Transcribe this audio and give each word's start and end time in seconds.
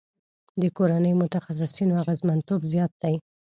د 0.61 0.63
کورني 0.77 1.11
متخصصینو 1.21 1.99
اغیزمنتوب 2.03 2.61
زیات 2.71 2.91
دی. 3.01 3.15